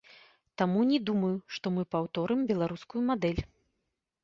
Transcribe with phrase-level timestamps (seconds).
[0.61, 3.41] Таму не думаю, што мы паўторым беларускую мадэль.